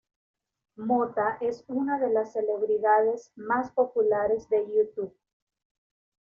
Mota 0.77 1.37
es 1.41 1.63
una 1.67 1.99
de 1.99 2.09
las 2.11 2.33
celebridades 2.33 3.31
más 3.35 3.71
populares 3.71 4.49
de 4.49 4.65
YouTube. 4.67 5.15